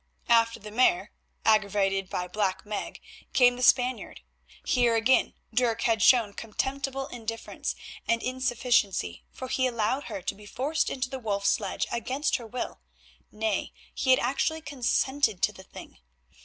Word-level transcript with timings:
After 0.29 0.59
the 0.59 0.71
Mare—aggravated 0.71 2.09
by 2.09 2.27
Black 2.27 2.65
Meg—came 2.65 3.55
the 3.55 3.61
Spaniard. 3.61 4.21
Here 4.65 4.95
again 4.95 5.35
Dirk 5.53 5.81
had 5.83 6.01
shown 6.01 6.33
contemptible 6.33 7.05
indifference 7.09 7.75
and 8.07 8.23
insufficiency, 8.23 9.25
for 9.29 9.47
he 9.47 9.67
allowed 9.67 10.05
her 10.05 10.23
to 10.23 10.33
be 10.33 10.47
forced 10.47 10.89
into 10.89 11.07
the 11.07 11.19
Wolf 11.19 11.45
sledge 11.45 11.85
against 11.91 12.37
her 12.37 12.47
will. 12.47 12.79
Nay, 13.31 13.73
he 13.93 14.09
had 14.09 14.17
actually 14.19 14.61
consented 14.61 15.43
to 15.43 15.51
the 15.53 15.61
thing. 15.61 15.99